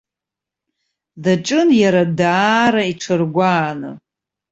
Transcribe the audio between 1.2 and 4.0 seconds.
Даҿын иара даара иҽыргәааны.